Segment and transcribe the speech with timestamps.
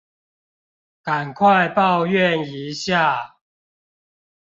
[1.03, 3.35] 趕快抱怨一下